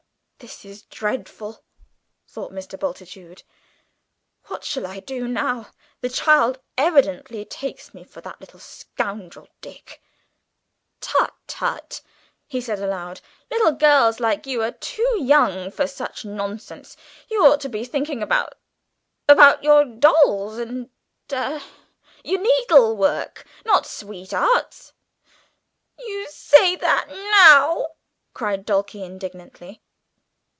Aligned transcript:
"This 0.41 0.65
is 0.65 0.81
dreadful!" 0.81 1.63
thought 2.27 2.51
Mr. 2.51 2.75
Bultitude. 2.79 3.43
"What 4.47 4.63
shall 4.63 4.87
I 4.87 4.99
do 4.99 5.27
now? 5.27 5.69
The 5.99 6.09
child 6.09 6.59
evidently 6.75 7.45
takes 7.45 7.93
me 7.93 8.03
for 8.03 8.21
that 8.21 8.39
little 8.41 8.59
scoundrel 8.59 9.49
Dick." 9.61 10.01
"Tut 10.99 11.35
tut," 11.45 12.01
he 12.47 12.59
said 12.59 12.79
aloud, 12.79 13.21
"little 13.51 13.73
girls 13.73 14.19
like 14.19 14.47
you 14.47 14.63
are 14.63 14.71
too 14.71 15.19
young 15.23 15.69
for 15.69 15.85
such 15.85 16.25
nonsense. 16.25 16.97
You 17.29 17.45
ought 17.45 17.61
to 17.61 17.85
think 17.85 18.09
about 18.23 18.55
about 19.29 19.63
your 19.63 19.85
dolls, 19.85 20.57
and 20.57 20.89
ah, 21.31 21.63
your 22.23 22.39
needlework 22.41 23.45
not 23.63 23.85
sweethearts!" 23.85 24.91
"You 25.99 26.27
say 26.31 26.75
that 26.77 27.09
now!" 27.09 27.89
cried 28.33 28.65
Dulcie 28.65 29.03
indignantly. 29.03 29.83